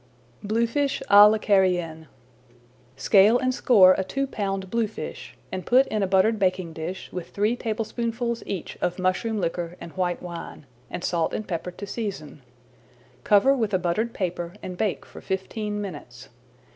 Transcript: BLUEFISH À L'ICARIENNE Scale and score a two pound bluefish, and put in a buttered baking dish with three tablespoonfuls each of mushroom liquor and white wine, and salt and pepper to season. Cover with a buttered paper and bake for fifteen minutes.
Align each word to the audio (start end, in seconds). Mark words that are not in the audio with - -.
BLUEFISH 0.41 1.03
À 1.11 1.29
L'ICARIENNE 1.29 2.07
Scale 2.95 3.37
and 3.37 3.53
score 3.53 3.93
a 3.99 4.03
two 4.03 4.25
pound 4.25 4.71
bluefish, 4.71 5.37
and 5.51 5.63
put 5.63 5.85
in 5.89 6.01
a 6.01 6.07
buttered 6.07 6.39
baking 6.39 6.73
dish 6.73 7.11
with 7.13 7.29
three 7.29 7.55
tablespoonfuls 7.55 8.41
each 8.47 8.77
of 8.81 8.97
mushroom 8.97 9.39
liquor 9.39 9.77
and 9.79 9.91
white 9.91 10.19
wine, 10.19 10.65
and 10.89 11.03
salt 11.03 11.35
and 11.35 11.47
pepper 11.47 11.69
to 11.69 11.85
season. 11.85 12.41
Cover 13.23 13.53
with 13.55 13.75
a 13.75 13.77
buttered 13.77 14.11
paper 14.11 14.55
and 14.63 14.75
bake 14.75 15.05
for 15.05 15.21
fifteen 15.21 15.79
minutes. 15.79 16.29